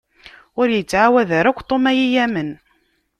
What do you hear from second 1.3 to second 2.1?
ara akk Tom ad